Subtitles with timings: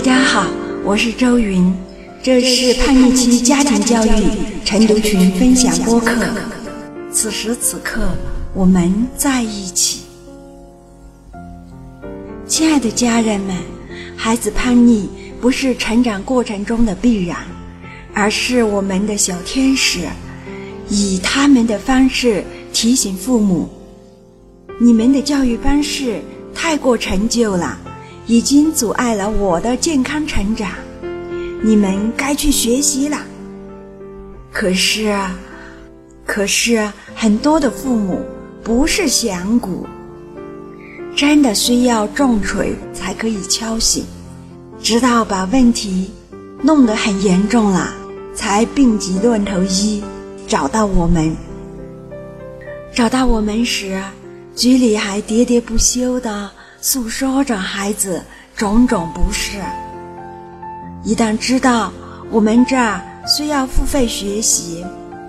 [0.00, 0.46] 大家好，
[0.82, 1.70] 我是周云，
[2.22, 4.24] 这是叛逆期家庭教育
[4.64, 6.14] 晨读群分享播客。
[7.12, 8.08] 此时此刻，
[8.54, 10.00] 我们在一起。
[12.46, 13.54] 亲爱的家人们，
[14.16, 15.06] 孩子叛逆
[15.38, 17.36] 不是成长过程中的必然，
[18.14, 19.98] 而是我们的小天使
[20.88, 23.68] 以他们的方式提醒父母：
[24.78, 26.22] 你们的教育方式
[26.54, 27.78] 太过陈旧了。
[28.30, 30.70] 已经阻碍了我的健康成长，
[31.64, 33.18] 你们该去学习了。
[34.52, 35.12] 可是，
[36.24, 38.20] 可是很多的父母
[38.62, 39.84] 不是响鼓，
[41.16, 44.04] 真的需要重锤才可以敲醒，
[44.80, 46.12] 直到把问题
[46.62, 47.92] 弄得很严重了，
[48.32, 50.04] 才病急乱投医
[50.46, 51.36] 找到我们。
[52.94, 54.00] 找到我们时，
[54.54, 56.48] 局里还喋喋不休的。
[56.82, 58.22] 诉说着孩子
[58.56, 59.58] 种种不适，
[61.04, 61.92] 一旦知道
[62.30, 64.82] 我们这儿需要付费学习，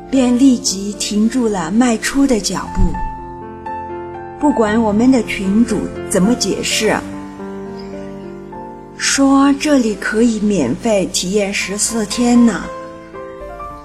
[0.09, 2.81] 便立即停住了迈出的脚步。
[4.39, 6.95] 不管我们的群主怎么解释，
[8.95, 12.63] 说这里可以免费体验十四天呢，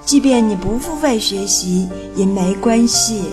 [0.05, 3.23] 即便你不付费学习也没关系，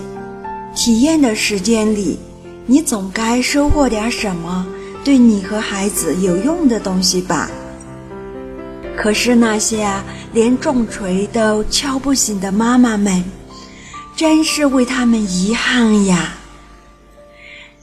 [0.75, 2.19] 体验的时间里。
[2.67, 4.65] 你总该收获点什么
[5.03, 7.49] 对你和孩子有用的东西吧？
[8.97, 9.87] 可是那些
[10.33, 13.23] 连重锤都敲不醒的妈妈们，
[14.15, 16.33] 真是为他们遗憾呀！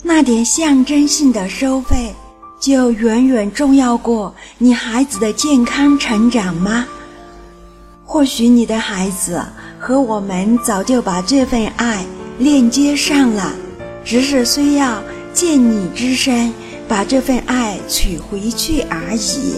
[0.02, 2.12] 那点象征性的收费，
[2.58, 6.86] 就远远重要过你孩子的健康成长吗？
[8.04, 9.40] 或许你的孩子
[9.78, 12.04] 和我们早就把这份爱
[12.38, 13.54] 链接上了。
[14.04, 16.52] 只是需要借你之身
[16.88, 19.54] 把这份爱取回去而已。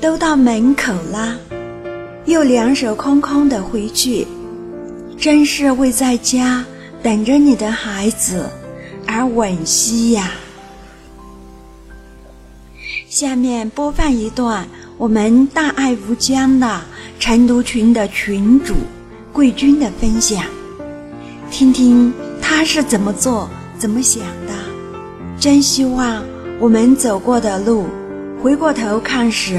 [0.00, 1.38] 都到门口了，
[2.24, 4.26] 又两手空空的回去，
[5.18, 6.64] 真是为在家
[7.02, 8.48] 等着你的孩子
[9.06, 10.32] 而惋惜呀。
[13.08, 16.80] 下面播放一段我们大爱无疆的
[17.18, 18.74] 晨读群的群主
[19.32, 20.44] 桂君的分享，
[21.50, 22.10] 听听。
[22.52, 24.52] 他是怎么做、怎么想的？
[25.38, 26.22] 真希望
[26.58, 27.86] 我们走过的路，
[28.42, 29.58] 回过头看时，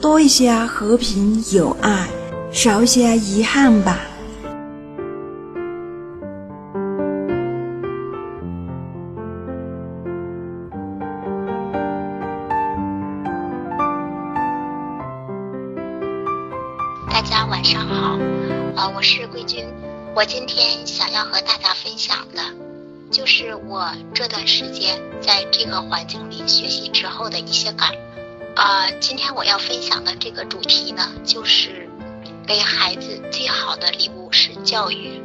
[0.00, 2.08] 多一些和平友爱，
[2.50, 4.00] 少一些遗憾吧。
[17.08, 18.18] 大家晚上好，
[18.74, 19.64] 呃，我是桂君。
[20.14, 22.42] 我今天想要和大家分享的，
[23.12, 27.92] 就是我这段时间在这个环境里学习之后的一些感。
[28.56, 31.88] 啊，今天我要分享的这个主题呢，就是
[32.44, 35.22] 给孩子最好的礼物是教育。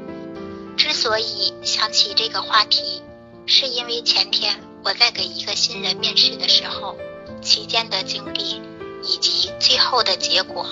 [0.77, 3.01] 之所以想起这个话题，
[3.47, 6.95] 是因为前天我在给一个新人面试的时候，
[7.41, 8.61] 期间的经历
[9.01, 10.67] 以及最后的结果，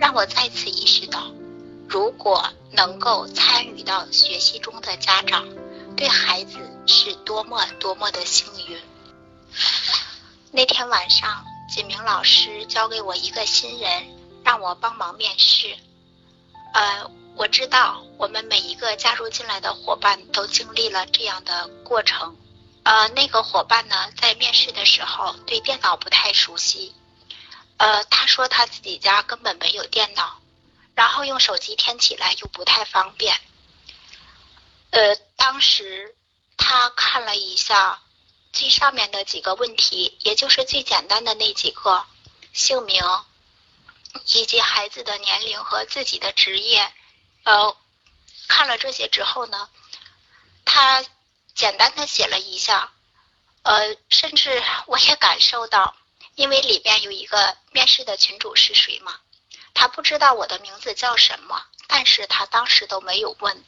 [0.00, 1.30] 让我再次意识到。
[1.88, 5.48] 如果能够参与到学习中的家长，
[5.96, 8.80] 对孩子是多么多么的幸运。
[10.50, 14.06] 那天晚上，锦明老师交给我一个新人，
[14.44, 15.76] 让我帮忙面试。
[16.72, 22.36] 呃，我知道我们每一个加入进来的伙伴都经历了这样的过程。
[22.84, 26.94] 呃，那个伙伴呢，在面试的时候对电脑不太熟悉。
[27.76, 30.38] 呃，他说他自己家根本没有电脑。
[30.98, 33.40] 然后用手机填起来又不太方便。
[34.90, 36.16] 呃，当时
[36.56, 38.02] 他看了一下
[38.52, 42.04] 最上面的几个问题，也就是最简单的那几个，
[42.52, 43.00] 姓名，
[44.34, 46.92] 以及孩子的年龄和自己的职业。
[47.44, 47.76] 呃，
[48.48, 49.70] 看了这些之后呢，
[50.64, 51.04] 他
[51.54, 52.90] 简单的写了一下。
[53.62, 55.94] 呃，甚至我也感受到，
[56.34, 59.20] 因为里边有一个面试的群主是谁嘛。
[59.80, 63.64] 他不知道我的名字叫什么，但是他当时都没有问。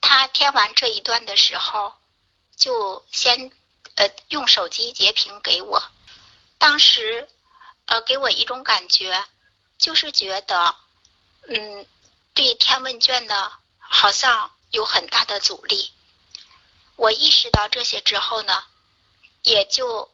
[0.00, 1.92] 他填完这一段的时候，
[2.56, 3.52] 就先
[3.96, 5.82] 呃用手机截屏给我。
[6.56, 7.28] 当时
[7.84, 9.26] 呃给我一种感觉，
[9.76, 10.74] 就是觉得
[11.48, 11.86] 嗯
[12.32, 15.92] 对填问卷呢好像有很大的阻力。
[16.96, 18.64] 我意识到这些之后呢，
[19.42, 20.10] 也就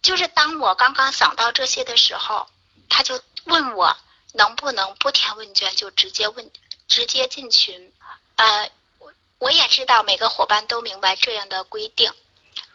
[0.00, 2.48] 就是当我刚刚想到这些的时候，
[2.94, 3.20] 他就。
[3.46, 3.94] 问我
[4.32, 6.50] 能不能不填问卷就直接问，
[6.88, 7.92] 直接进群？
[8.36, 12.10] 呃，我我也知道每个伙伴都明白这样的规定，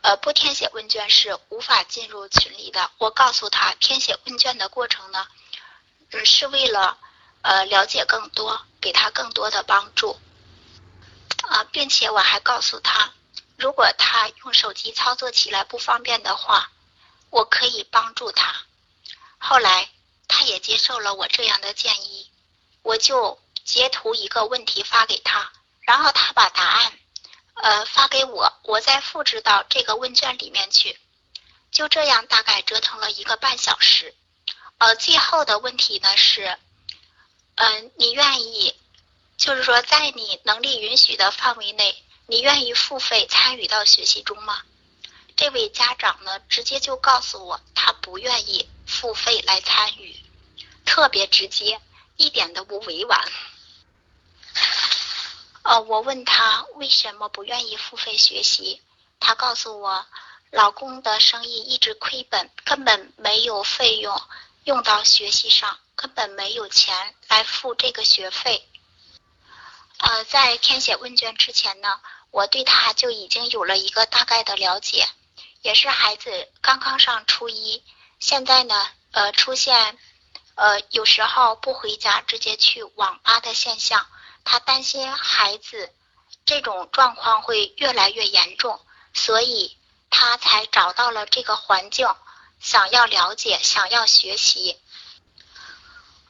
[0.03, 2.91] 呃，不填写问卷是无法进入群里的。
[2.99, 5.27] 我告诉他，填写问卷的过程呢，
[6.11, 6.99] 嗯，是为了
[7.41, 10.19] 呃了解更多，给他更多的帮助。
[11.47, 13.11] 啊，并且我还告诉他，
[13.57, 16.69] 如果他用手机操作起来不方便的话，
[17.31, 18.55] 我可以帮助他。
[19.39, 19.89] 后来
[20.29, 22.31] 他也接受了我这样的建议，
[22.83, 26.93] 我就截图一个问题发给他，然后他把答案。
[27.61, 30.97] 呃，发给我，我再复制到这个问卷里面去。
[31.71, 34.15] 就这样，大概折腾了一个半小时。
[34.77, 36.57] 呃，最后的问题呢是，
[37.55, 38.73] 嗯，你愿意，
[39.35, 44.61] 就是说，在你能力允许的范围内，你愿意付费参与到学习中吗？
[45.35, 50.15] 这位家长呢，直接就告诉我，他不愿意付费来参与，
[50.83, 51.79] 特别直接，
[52.17, 53.31] 一点都不委婉。
[55.61, 58.81] 呃，我问他为什么不愿意付费学习，
[59.19, 60.07] 他告诉我，
[60.49, 64.19] 老公的生意一直亏本，根本没有费用
[64.63, 68.67] 用到学习上，根本没有钱来付这个学费。
[69.99, 72.01] 呃，在填写问卷之前呢，
[72.31, 75.07] 我对他就已经有了一个大概的了解，
[75.61, 77.83] 也是孩子刚刚上初一，
[78.19, 78.75] 现在呢，
[79.11, 79.97] 呃，出现，
[80.55, 84.05] 呃，有时候不回家直接去网吧的现象。
[84.43, 85.93] 他担心孩子
[86.45, 88.79] 这种状况会越来越严重，
[89.13, 89.77] 所以
[90.09, 92.07] 他才找到了这个环境，
[92.59, 94.79] 想要了解，想要学习。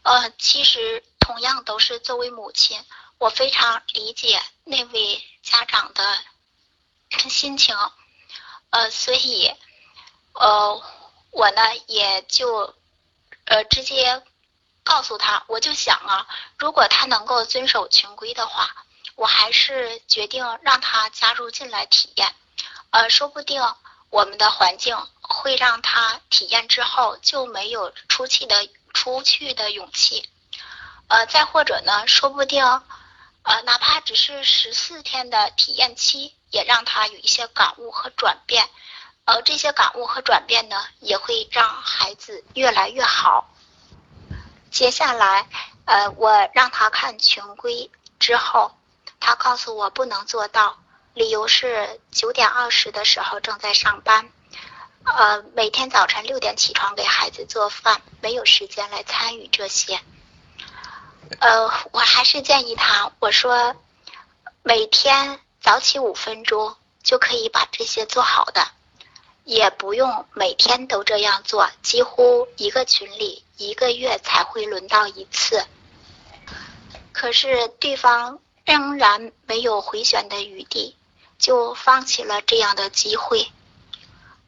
[0.03, 2.83] 呃，其实同样都是作为母亲，
[3.17, 6.17] 我非常理解那位家长的
[7.29, 7.75] 心情。
[8.71, 9.51] 呃，所以，
[10.33, 10.83] 呃，
[11.31, 12.75] 我呢也就
[13.45, 14.23] 呃直接。
[14.81, 16.25] 告诉他，我就想啊，
[16.57, 18.75] 如果他能够遵守群规的话，
[19.13, 22.33] 我还是决定让他加入进来体验。
[22.89, 23.61] 呃，说不定
[24.09, 30.27] 我们的环境会让他体验之后就没有出去的出去的勇气。
[31.07, 32.65] 呃，再或者呢，说不定，
[33.43, 38.67] 呃，哪怕只是十四天的体验期，也让他有一些感悟和转变。
[39.29, 43.47] 呃，这些感悟和转变呢，也会让孩子越来越好。
[44.71, 45.47] 接下来，
[45.85, 48.71] 呃，我让他看群规之后，
[49.19, 50.79] 他告诉我不能做到，
[51.13, 54.31] 理由是九点二十的时候正在上班，
[55.03, 60.01] 呃，每天早晨六点起床给孩子做饭，没有时间来参与这些。
[61.39, 63.75] 呃，我还是建议他，我说
[64.63, 68.67] 每天早起五分钟就可以把这些做好的。
[69.49, 75.65] 也不用每天都这样做，几乎一个群里一个月才会轮到一次。
[77.11, 80.95] 可是对方仍然没有回旋的余地，
[81.39, 83.51] 就放弃了这样的机会。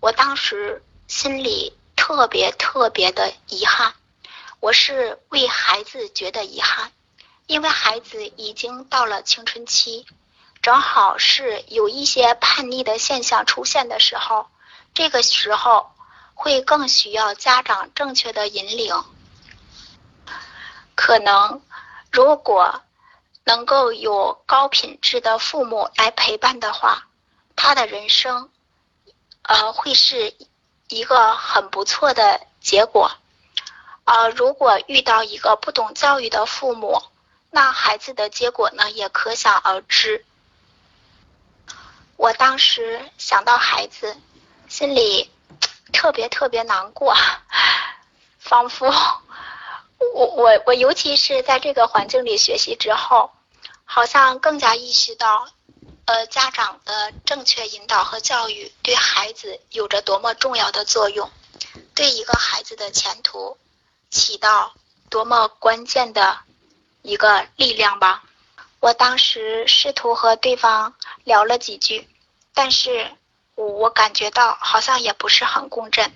[0.01, 3.95] 我当时心里特别特别的遗憾，
[4.59, 6.92] 我是为孩子觉得遗憾，
[7.47, 10.06] 因为孩子已经到了青春期，
[10.62, 14.45] 正好是有一些叛逆的现象出现的时候。
[14.93, 15.91] 这个时候
[16.33, 19.03] 会更需要家长正确的引领。
[20.95, 21.61] 可能
[22.11, 22.81] 如果
[23.43, 27.07] 能够有高品质的父母来陪伴的话，
[27.56, 28.49] 他的人生
[29.44, 30.35] 呃会是
[30.89, 33.11] 一个很不错的结果。
[34.04, 37.01] 呃，如果遇到一个不懂教育的父母，
[37.49, 40.25] 那孩子的结果呢也可想而知。
[42.18, 44.18] 我当时想到孩子。
[44.71, 45.30] 心里
[45.92, 47.13] 特别特别难过，
[48.40, 48.87] 仿佛
[50.16, 53.31] 我我我，尤其是在这个环境里学习之后，
[53.83, 55.45] 好像更加意识到，
[56.06, 61.30] 呃，家长的正确引导和教育对孩子有着多么重要的作用，
[61.94, 63.57] 对一个孩子的前途
[64.09, 64.73] 起到
[65.09, 66.37] 多么关键的
[67.01, 68.23] 一个力量吧。
[68.80, 72.07] 我当时试图和对方聊了几句，
[72.54, 73.11] 但是。
[73.68, 76.11] 我感觉到好像也不是很共振，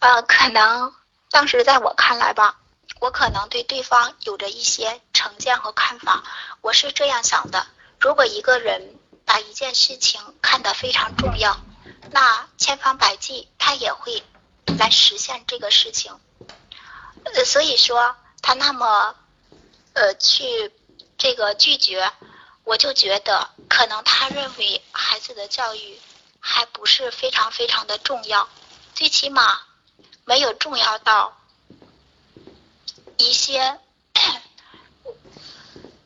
[0.00, 0.94] 呃，可能
[1.30, 2.58] 当时在我看来吧，
[3.00, 6.24] 我可能对对方有着一些成见和看法。
[6.60, 7.66] 我是这样想的：
[8.00, 11.56] 如果一个人把一件事情看得非常重要，
[12.10, 14.22] 那千方百计他也会
[14.78, 16.18] 来实现这个事情。
[17.24, 19.14] 呃，所以说他那么
[19.94, 20.72] 呃去
[21.18, 22.12] 这个拒绝，
[22.64, 26.00] 我就觉得可能他认为孩子的教育。
[26.48, 28.48] 还不是非常非常的重要，
[28.94, 29.62] 最起码
[30.24, 31.36] 没有重要到
[33.16, 33.80] 一些，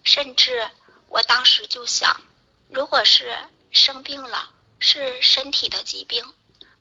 [0.02, 0.70] 甚至
[1.08, 2.22] 我当时就想，
[2.70, 3.36] 如果是
[3.70, 6.34] 生病了，是身体的疾病，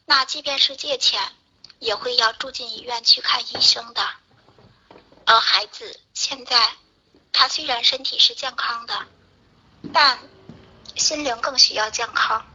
[0.05, 1.21] 那即便是借钱，
[1.79, 4.09] 也会要住进医院去看医生的。
[5.25, 6.77] 而孩子现在，
[7.33, 9.05] 他虽然身体是健康的，
[9.91, 10.17] 但
[10.95, 12.48] 心灵更需要健康。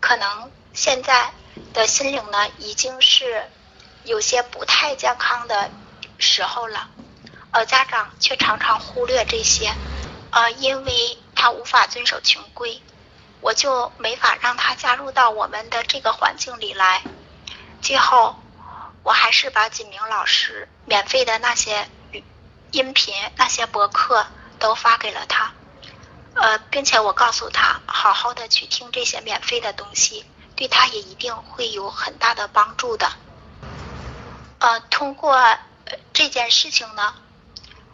[0.00, 1.32] 可能现在
[1.72, 3.50] 的心灵呢，已经是
[4.04, 5.70] 有些不太健康的
[6.18, 6.88] 时候了，
[7.50, 9.74] 而家长却常常忽略这些，
[10.30, 12.82] 呃，因为他无法遵守群规，
[13.40, 17.04] 我就没法让他加入到我们的这个环境里来。
[17.80, 18.36] 最后，
[19.02, 21.88] 我还是把锦明老师免费的那些
[22.70, 24.26] 音频、那些博客
[24.58, 25.57] 都发给了他。
[26.40, 33.10] 呃，并且我告诉他，好好的去听这些免费的东西，对他也一定会有很大的帮助的。
[34.60, 35.58] 呃，通过
[36.12, 37.14] 这件事情呢，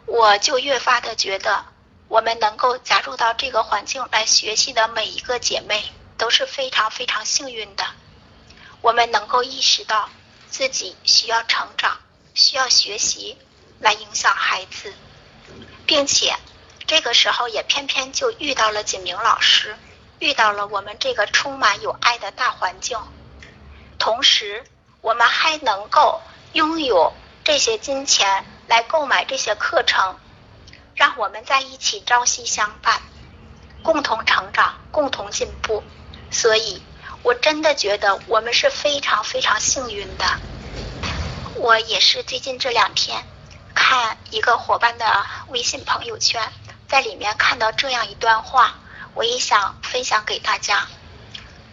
[0.05, 1.65] 我就越发的觉得，
[2.07, 7.83] 我们能够加入到这个环境来学习的每一个姐妹都是非常非常幸运的。
[8.81, 10.07] 我们能够意识到
[10.51, 11.97] 自己需要成长，
[12.35, 13.39] 需要学习
[13.79, 14.93] 来影响孩子，
[15.87, 16.35] 并且。
[16.87, 19.75] 这个时候也偏偏就遇到了锦明老师，
[20.19, 22.99] 遇到了我们这个充满有爱的大环境，
[23.97, 24.63] 同时
[25.01, 26.21] 我们还能够
[26.53, 27.11] 拥有
[27.43, 30.19] 这些金钱来购买这些课程，
[30.93, 33.01] 让我们在一起朝夕相伴，
[33.81, 35.83] 共同成长，共同进步。
[36.29, 36.81] 所以，
[37.23, 40.25] 我真的觉得我们是非常非常幸运的。
[41.55, 43.23] 我也是最近这两天
[43.73, 46.41] 看一个伙伴的微信朋友圈。
[46.95, 48.75] 在里面看到这样一段话，
[49.15, 50.87] 我也想分享给大家。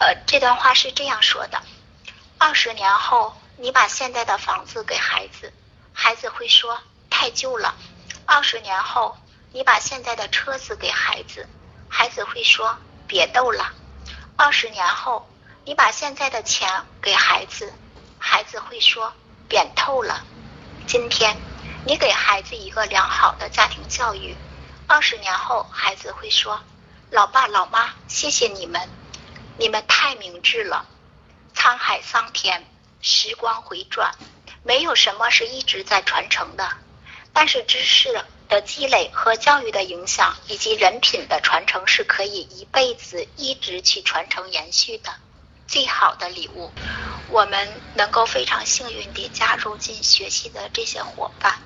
[0.01, 1.63] 呃，这段话是这样说的：
[2.39, 5.53] 二十年后，你把现在的房子给孩子，
[5.93, 6.77] 孩子会说
[7.09, 7.73] 太旧了；
[8.27, 9.17] 二十年后，
[9.53, 11.49] 你把现在的车子给孩子，
[11.89, 12.77] 孩子会说
[13.07, 13.67] 别逗了；
[14.37, 15.29] 二十年后，
[15.65, 16.69] 你把现在的钱
[17.01, 17.73] 给孩子，
[18.19, 19.13] 孩子会说
[19.49, 20.25] 扁透了。
[20.89, 21.37] 今天，
[21.87, 24.37] 你给孩子一个良好的家庭教育。
[24.87, 26.61] 二十年后，孩子会说
[27.11, 28.89] ：“老爸老妈，谢谢你们，
[29.59, 30.87] 你们太明智了。”
[31.57, 32.65] 沧海桑田，
[33.01, 34.15] 时光回转，
[34.65, 36.69] 没有什么是一直在传承的。
[37.33, 38.13] 但是知识
[38.49, 45.15] 的积累和教育的影响，以及人品的传承，是可以一辈子一直去传承延续的。
[45.67, 46.71] 最好的礼物，
[47.31, 51.63] 我们能够非常幸运地加入进学习的这些伙伴，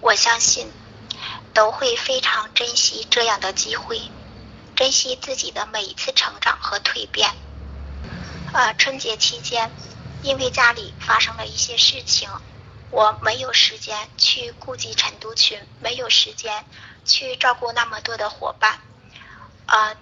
[0.00, 0.72] 我相信。
[1.52, 4.00] 都会非常珍惜这样的机会，
[4.76, 7.30] 珍惜自己的每一次成长和蜕变。
[8.52, 9.70] 呃，春节期间，
[10.22, 12.28] 因为家里发生了一些事情，
[12.90, 16.64] 我没有时间去顾及晨读群，没有时间
[17.04, 18.80] 去照顾那么多的伙伴。
[19.66, 19.96] 呃，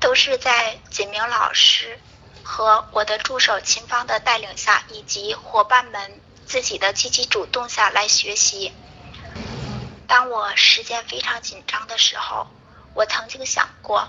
[0.00, 1.98] 都是在锦明老师
[2.42, 8.72] 和我的助手秦芳的带领下，以及伙伴们自己的积极主动下来学习。
[10.12, 12.46] 当我时间非常紧张的时候，
[12.92, 14.06] 我曾经想过，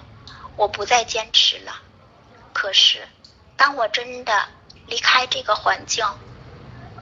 [0.58, 1.82] 我不再坚持了。
[2.52, 3.08] 可是，
[3.56, 4.50] 当我真的
[4.86, 6.06] 离开这个环境，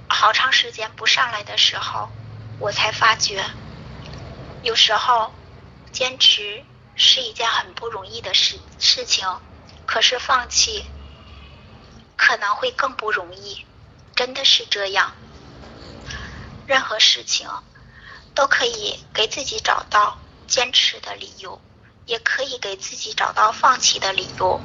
[0.08, 2.10] 好长时间不上来的时候，
[2.60, 3.43] 我才发觉，
[4.62, 5.34] 有时候
[5.91, 6.63] 坚持
[6.96, 9.27] 是一件很不容易的事事情。
[9.88, 10.86] 可是放弃
[12.15, 13.65] 可能会更不容易，
[14.15, 15.12] 真的是这样。
[16.67, 17.50] 任何事情。
[18.33, 21.61] 都可以给自己找到坚持的理由，
[22.05, 24.59] 也可以给自己找到放弃的理由。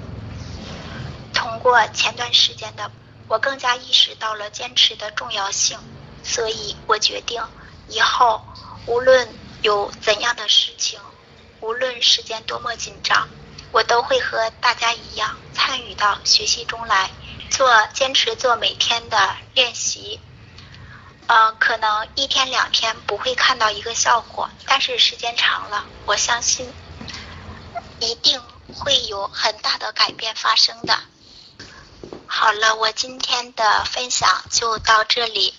[1.35, 2.90] 通过前段时间的，
[3.28, 5.78] 我更加意识到了坚持的重要性，
[6.25, 7.42] 所以我决定
[7.88, 8.40] 以后
[8.87, 9.28] 无论
[9.62, 10.99] 有怎样的事情，
[11.61, 13.28] 无论时间多么紧张，
[13.73, 17.11] 我都会和大家一样参与到学习中来，
[17.50, 20.20] 做坚持做每天的练习。
[21.26, 26.73] 呃，可能一天两天不会看到一个效果，但是时间长了，我相信
[27.99, 28.40] 一定
[28.73, 30.97] 会有很大的改变发生的。
[32.26, 35.52] 好了，我今天的分享就到这里，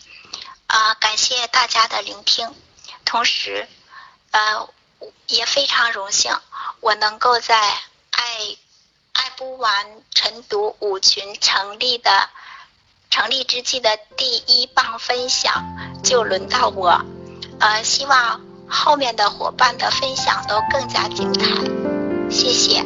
[0.67, 2.55] 啊，感谢大家的聆听，
[3.03, 3.67] 同时，
[4.31, 4.69] 呃，
[5.25, 6.39] 也非常荣幸
[6.79, 7.59] 我能够在
[8.11, 8.57] 爱
[9.11, 12.29] 爱不完晨读五群成立的。
[13.09, 15.51] 成立之际的第一棒分享
[16.03, 17.01] 就轮到我，
[17.59, 21.41] 呃，希望后面的伙伴的分享都更加精彩，
[22.29, 22.83] 谢谢。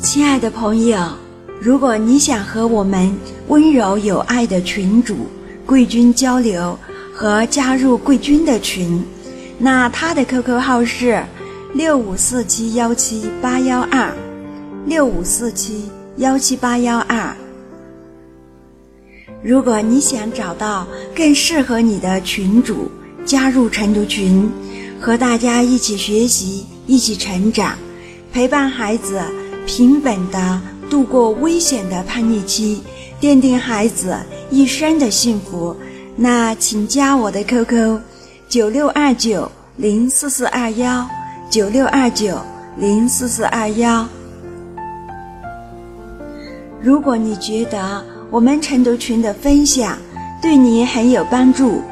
[0.00, 0.98] 亲爱的朋友，
[1.60, 3.12] 如果你想和我们
[3.48, 5.26] 温柔有爱的群主
[5.66, 6.78] 贵军交流
[7.12, 9.02] 和加入贵军的群，
[9.58, 11.20] 那他的 QQ 号是
[11.74, 14.12] 六五四七幺七八幺二
[14.86, 17.36] 六五四七幺七八幺二。
[19.42, 22.88] 如果你想找到更适合你的群主，
[23.24, 24.48] 加入晨读群，
[25.00, 27.76] 和大家一起学习，一起成长，
[28.32, 29.20] 陪伴孩子
[29.66, 32.80] 平稳的度过危险的叛逆期，
[33.20, 34.16] 奠定孩子
[34.50, 35.76] 一生的幸福，
[36.16, 38.00] 那请加我的 QQ：
[38.48, 41.08] 九六二九零四四二幺
[41.50, 42.38] 九六二九
[42.76, 44.06] 零四四二幺。
[46.80, 49.98] 如果你觉得，我们晨读群的分享
[50.40, 51.82] 对你很有帮助，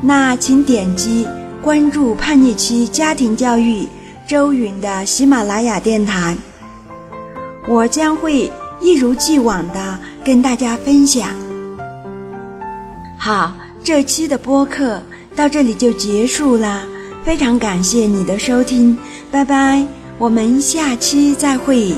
[0.00, 1.26] 那请点击
[1.60, 3.86] 关注叛逆期家庭教育
[4.28, 6.36] 周云的喜马拉雅电台，
[7.68, 8.50] 我将会
[8.80, 11.28] 一如既往的跟大家分享。
[13.18, 13.52] 好，
[13.84, 15.00] 这期的播客
[15.36, 16.82] 到这里就结束了，
[17.24, 18.96] 非常感谢你的收听，
[19.30, 19.86] 拜拜，
[20.18, 21.94] 我们下期再会。